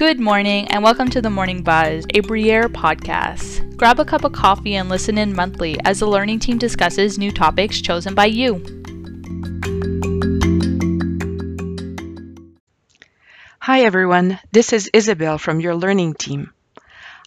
Good 0.00 0.18
morning, 0.18 0.66
and 0.68 0.82
welcome 0.82 1.10
to 1.10 1.20
the 1.20 1.28
Morning 1.28 1.62
Buzz, 1.62 2.06
a 2.14 2.20
Briere 2.20 2.70
podcast. 2.70 3.76
Grab 3.76 4.00
a 4.00 4.04
cup 4.06 4.24
of 4.24 4.32
coffee 4.32 4.76
and 4.76 4.88
listen 4.88 5.18
in 5.18 5.36
monthly 5.36 5.78
as 5.84 5.98
the 5.98 6.06
learning 6.06 6.38
team 6.38 6.56
discusses 6.56 7.18
new 7.18 7.30
topics 7.30 7.82
chosen 7.82 8.14
by 8.14 8.24
you. 8.24 8.64
Hi 13.58 13.82
everyone, 13.82 14.40
this 14.52 14.72
is 14.72 14.88
Isabelle 14.94 15.36
from 15.36 15.60
your 15.60 15.74
learning 15.74 16.14
team. 16.14 16.50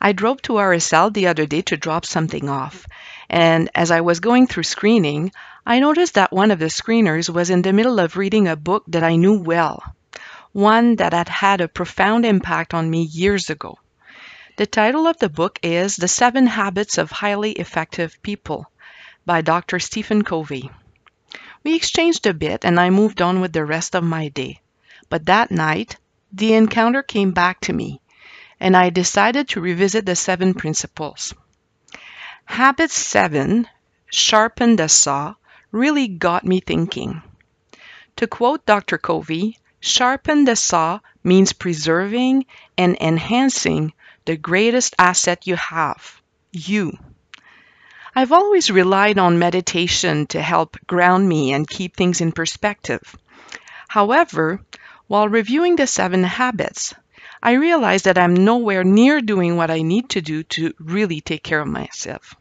I 0.00 0.12
drove 0.12 0.40
to 0.42 0.54
RSL 0.54 1.12
the 1.12 1.26
other 1.26 1.44
day 1.44 1.60
to 1.60 1.76
drop 1.76 2.06
something 2.06 2.48
off, 2.48 2.86
and 3.28 3.68
as 3.74 3.90
I 3.90 4.00
was 4.00 4.20
going 4.20 4.46
through 4.46 4.62
screening, 4.62 5.32
I 5.66 5.80
noticed 5.80 6.14
that 6.14 6.32
one 6.32 6.50
of 6.50 6.58
the 6.58 6.72
screeners 6.72 7.28
was 7.28 7.50
in 7.50 7.60
the 7.60 7.74
middle 7.74 8.00
of 8.00 8.16
reading 8.16 8.48
a 8.48 8.56
book 8.56 8.84
that 8.88 9.04
I 9.04 9.16
knew 9.16 9.38
well 9.38 9.91
one 10.52 10.96
that 10.96 11.12
had 11.12 11.28
had 11.28 11.60
a 11.60 11.68
profound 11.68 12.26
impact 12.26 12.74
on 12.74 12.90
me 12.90 13.02
years 13.02 13.48
ago. 13.48 13.78
The 14.56 14.66
title 14.66 15.06
of 15.06 15.18
the 15.18 15.30
book 15.30 15.58
is 15.62 15.96
The 15.96 16.08
Seven 16.08 16.46
Habits 16.46 16.98
of 16.98 17.10
Highly 17.10 17.52
Effective 17.52 18.20
People 18.22 18.70
by 19.24 19.40
Dr. 19.40 19.78
Stephen 19.78 20.22
Covey. 20.22 20.70
We 21.64 21.74
exchanged 21.74 22.26
a 22.26 22.34
bit 22.34 22.64
and 22.66 22.78
I 22.78 22.90
moved 22.90 23.22
on 23.22 23.40
with 23.40 23.52
the 23.54 23.64
rest 23.64 23.94
of 23.94 24.04
my 24.04 24.28
day. 24.28 24.60
But 25.08 25.26
that 25.26 25.50
night, 25.50 25.96
the 26.32 26.52
encounter 26.52 27.02
came 27.02 27.32
back 27.32 27.60
to 27.62 27.72
me 27.72 28.02
and 28.60 28.76
I 28.76 28.90
decided 28.90 29.48
to 29.48 29.60
revisit 29.60 30.04
the 30.04 30.16
seven 30.16 30.54
principles. 30.54 31.34
Habit 32.44 32.90
7, 32.90 33.66
Sharpen 34.10 34.76
the 34.76 34.88
Saw, 34.88 35.34
really 35.70 36.08
got 36.08 36.44
me 36.44 36.60
thinking. 36.60 37.22
To 38.16 38.26
quote 38.26 38.66
Dr. 38.66 38.98
Covey, 38.98 39.58
Sharpen 39.84 40.44
the 40.44 40.54
saw 40.54 41.00
means 41.24 41.52
preserving 41.52 42.46
and 42.78 42.96
enhancing 43.00 43.92
the 44.24 44.36
greatest 44.36 44.94
asset 44.96 45.44
you 45.48 45.56
have 45.56 46.22
you. 46.52 46.96
I've 48.14 48.30
always 48.30 48.70
relied 48.70 49.18
on 49.18 49.40
meditation 49.40 50.28
to 50.28 50.40
help 50.40 50.76
ground 50.86 51.28
me 51.28 51.52
and 51.52 51.68
keep 51.68 51.96
things 51.96 52.20
in 52.20 52.30
perspective. 52.30 53.16
However, 53.88 54.60
while 55.08 55.28
reviewing 55.28 55.74
the 55.74 55.88
seven 55.88 56.22
habits, 56.22 56.94
I 57.42 57.54
realized 57.54 58.04
that 58.04 58.18
I'm 58.18 58.34
nowhere 58.34 58.84
near 58.84 59.20
doing 59.20 59.56
what 59.56 59.72
I 59.72 59.82
need 59.82 60.10
to 60.10 60.20
do 60.20 60.44
to 60.44 60.74
really 60.78 61.20
take 61.20 61.42
care 61.42 61.60
of 61.60 61.66
myself. 61.66 62.36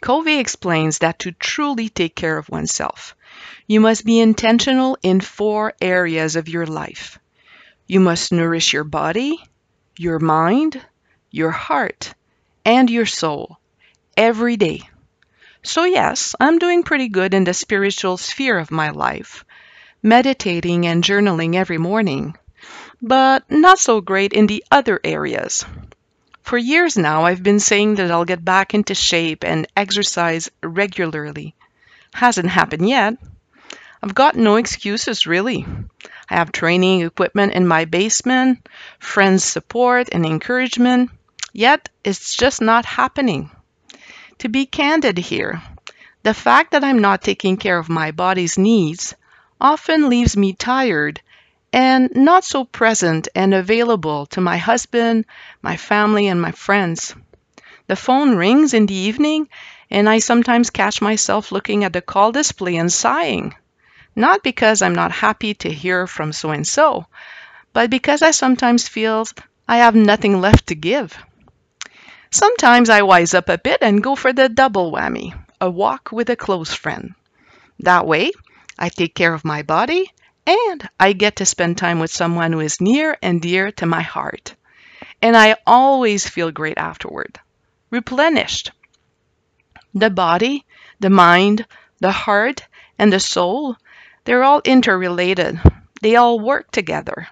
Covey 0.00 0.38
explains 0.38 0.98
that 0.98 1.18
to 1.20 1.32
truly 1.32 1.88
take 1.88 2.14
care 2.14 2.38
of 2.38 2.48
oneself, 2.48 3.14
you 3.66 3.80
must 3.80 4.04
be 4.04 4.18
intentional 4.18 4.96
in 5.02 5.20
four 5.20 5.74
areas 5.80 6.36
of 6.36 6.48
your 6.48 6.66
life. 6.66 7.18
You 7.86 8.00
must 8.00 8.32
nourish 8.32 8.72
your 8.72 8.84
body, 8.84 9.38
your 9.98 10.18
mind, 10.18 10.80
your 11.30 11.50
heart, 11.50 12.14
and 12.64 12.88
your 12.88 13.06
soul 13.06 13.58
every 14.16 14.56
day. 14.56 14.88
So, 15.62 15.84
yes, 15.84 16.34
I'm 16.40 16.58
doing 16.58 16.82
pretty 16.82 17.08
good 17.08 17.34
in 17.34 17.44
the 17.44 17.52
spiritual 17.52 18.16
sphere 18.16 18.58
of 18.58 18.70
my 18.70 18.90
life, 18.90 19.44
meditating 20.02 20.86
and 20.86 21.04
journaling 21.04 21.54
every 21.54 21.78
morning, 21.78 22.36
but 23.02 23.50
not 23.50 23.78
so 23.78 24.00
great 24.00 24.32
in 24.32 24.46
the 24.46 24.64
other 24.70 24.98
areas. 25.04 25.64
For 26.50 26.58
years 26.58 26.98
now, 26.98 27.26
I've 27.26 27.44
been 27.44 27.60
saying 27.60 27.94
that 27.94 28.10
I'll 28.10 28.24
get 28.24 28.44
back 28.44 28.74
into 28.74 28.92
shape 28.92 29.44
and 29.44 29.68
exercise 29.76 30.50
regularly. 30.64 31.54
Hasn't 32.12 32.48
happened 32.48 32.88
yet, 32.88 33.14
I've 34.02 34.16
got 34.16 34.34
no 34.34 34.56
excuses 34.56 35.28
really. 35.28 35.64
I 36.28 36.34
have 36.34 36.50
training 36.50 37.02
equipment 37.02 37.52
in 37.52 37.68
my 37.68 37.84
basement, 37.84 38.68
friends' 38.98 39.44
support 39.44 40.08
and 40.10 40.26
encouragement, 40.26 41.12
yet 41.52 41.88
it's 42.02 42.34
just 42.34 42.60
not 42.60 42.84
happening. 42.84 43.52
To 44.38 44.48
be 44.48 44.66
candid 44.66 45.18
here, 45.18 45.62
the 46.24 46.34
fact 46.34 46.72
that 46.72 46.82
I'm 46.82 46.98
not 46.98 47.22
taking 47.22 47.58
care 47.58 47.78
of 47.78 47.88
my 47.88 48.10
body's 48.10 48.58
needs 48.58 49.14
often 49.60 50.08
leaves 50.08 50.36
me 50.36 50.54
tired 50.54 51.20
and 51.72 52.10
not 52.14 52.44
so 52.44 52.64
present 52.64 53.28
and 53.34 53.54
available 53.54 54.26
to 54.26 54.40
my 54.40 54.56
husband, 54.56 55.24
my 55.62 55.76
family, 55.76 56.26
and 56.26 56.40
my 56.40 56.52
friends. 56.52 57.14
The 57.86 57.96
phone 57.96 58.36
rings 58.36 58.74
in 58.74 58.86
the 58.86 58.94
evening, 58.94 59.48
and 59.90 60.08
I 60.08 60.18
sometimes 60.18 60.70
catch 60.70 61.00
myself 61.00 61.52
looking 61.52 61.84
at 61.84 61.92
the 61.92 62.00
call 62.00 62.32
display 62.32 62.76
and 62.76 62.92
sighing. 62.92 63.54
Not 64.16 64.42
because 64.42 64.82
I'm 64.82 64.94
not 64.94 65.12
happy 65.12 65.54
to 65.54 65.70
hear 65.70 66.06
from 66.06 66.32
so 66.32 66.50
and 66.50 66.66
so, 66.66 67.06
but 67.72 67.90
because 67.90 68.22
I 68.22 68.32
sometimes 68.32 68.88
feel 68.88 69.24
I 69.68 69.78
have 69.78 69.94
nothing 69.94 70.40
left 70.40 70.68
to 70.68 70.74
give. 70.74 71.16
Sometimes 72.30 72.90
I 72.90 73.02
wise 73.02 73.34
up 73.34 73.48
a 73.48 73.58
bit 73.58 73.78
and 73.82 74.02
go 74.02 74.14
for 74.14 74.32
the 74.32 74.48
double 74.48 74.92
whammy 74.92 75.34
a 75.60 75.68
walk 75.70 76.10
with 76.10 76.30
a 76.30 76.36
close 76.36 76.72
friend. 76.72 77.14
That 77.80 78.06
way, 78.06 78.32
I 78.78 78.88
take 78.88 79.14
care 79.14 79.34
of 79.34 79.44
my 79.44 79.62
body 79.62 80.10
and 80.46 80.88
I 80.98 81.12
get 81.12 81.36
to 81.36 81.46
spend 81.46 81.78
time 81.78 81.98
with 81.98 82.10
someone 82.10 82.52
who 82.52 82.60
is 82.60 82.80
near 82.80 83.16
and 83.22 83.40
dear 83.40 83.72
to 83.72 83.86
my 83.86 84.02
heart. 84.02 84.54
And 85.22 85.36
I 85.36 85.56
always 85.66 86.28
feel 86.28 86.50
great 86.50 86.78
afterward, 86.78 87.38
replenished. 87.90 88.72
The 89.94 90.10
body, 90.10 90.64
the 90.98 91.10
mind, 91.10 91.66
the 92.00 92.12
heart, 92.12 92.66
and 92.98 93.12
the 93.12 93.20
soul 93.20 93.76
they're 94.24 94.44
all 94.44 94.60
interrelated. 94.64 95.60
They 96.02 96.16
all 96.16 96.38
work 96.38 96.70
together. 96.70 97.26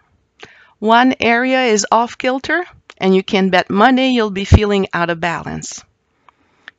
One 0.79 1.15
area 1.21 1.65
is 1.65 1.87
off 1.93 2.17
kilter, 2.17 2.65
and 2.97 3.15
you 3.15 3.23
can 3.23 3.51
bet 3.51 3.69
money 3.69 4.15
you'll 4.15 4.31
be 4.31 4.45
feeling 4.45 4.87
out 4.93 5.11
of 5.11 5.21
balance. 5.21 5.85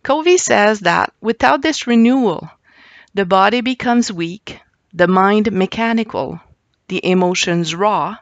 Covey 0.02 0.38
says 0.38 0.82
that 0.82 1.14
without 1.22 1.62
this 1.62 1.86
renewal, 1.86 2.50
the 3.14 3.26
body 3.26 3.62
becomes 3.62 4.12
weak, 4.12 4.60
the 4.94 5.08
mind 5.08 5.52
mechanical, 5.52 6.42
the 6.88 7.06
emotions 7.06 7.76
raw, 7.76 8.18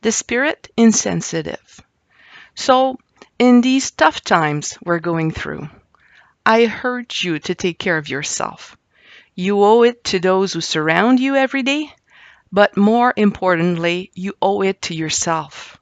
the 0.00 0.10
spirit 0.10 0.70
insensitive. 0.76 1.80
So, 2.54 2.98
in 3.38 3.60
these 3.60 3.90
tough 3.90 4.22
times 4.22 4.78
we're 4.82 4.98
going 4.98 5.30
through, 5.30 5.68
I 6.46 6.72
urge 6.84 7.22
you 7.24 7.38
to 7.40 7.54
take 7.54 7.78
care 7.78 7.98
of 7.98 8.08
yourself. 8.08 8.76
You 9.34 9.62
owe 9.62 9.82
it 9.82 10.04
to 10.04 10.18
those 10.18 10.54
who 10.54 10.62
surround 10.62 11.20
you 11.20 11.36
every 11.36 11.62
day, 11.62 11.92
but 12.50 12.76
more 12.76 13.12
importantly, 13.16 14.10
you 14.14 14.34
owe 14.40 14.62
it 14.62 14.80
to 14.82 14.94
yourself. 14.94 15.76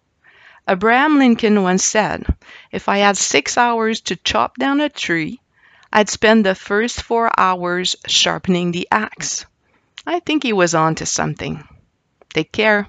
Abraham 0.68 1.18
Lincoln 1.18 1.62
once 1.62 1.84
said, 1.84 2.26
If 2.72 2.88
I 2.88 2.98
had 2.98 3.16
six 3.16 3.56
hours 3.56 4.00
to 4.00 4.16
chop 4.16 4.56
down 4.56 4.80
a 4.80 4.88
tree, 4.88 5.40
I'd 5.92 6.08
spend 6.08 6.44
the 6.44 6.56
first 6.56 7.02
four 7.02 7.30
hours 7.38 7.94
sharpening 8.08 8.72
the 8.72 8.88
axe. 8.90 9.46
I 10.06 10.20
think 10.20 10.42
he 10.42 10.52
was 10.52 10.74
on 10.74 10.94
to 10.96 11.06
something. 11.06 11.66
Take 12.32 12.52
care. 12.52 12.88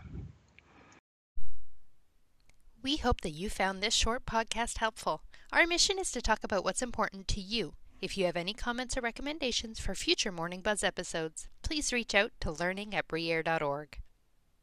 We 2.82 2.98
hope 2.98 3.22
that 3.22 3.32
you 3.32 3.50
found 3.50 3.82
this 3.82 3.94
short 3.94 4.26
podcast 4.26 4.78
helpful. 4.78 5.22
Our 5.52 5.66
mission 5.66 5.98
is 5.98 6.12
to 6.12 6.22
talk 6.22 6.44
about 6.44 6.64
what's 6.64 6.82
important 6.82 7.28
to 7.30 7.42
you 7.42 7.74
if 8.02 8.18
you 8.18 8.26
have 8.26 8.36
any 8.36 8.54
comments 8.54 8.98
or 8.98 9.02
recommendations 9.02 9.80
for 9.80 9.96
future 9.96 10.32
Morning 10.32 10.62
Buzz 10.62 10.84
episodes, 10.84 11.48
please 11.64 11.94
reach 11.94 12.14
out 12.14 12.32
to 12.42 12.52
learning 12.52 12.94
at 12.94 13.08
briere.org. 13.08 13.98